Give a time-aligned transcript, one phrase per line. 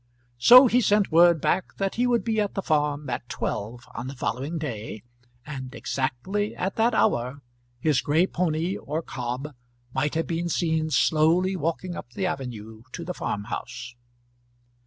[0.39, 4.07] So he sent word back that he would be at the farm at twelve on
[4.07, 5.03] the following day,
[5.45, 7.43] and exactly at that hour
[7.79, 9.53] his gray pony or cob
[9.93, 13.93] might have been seen slowly walking up the avenue to the farm house.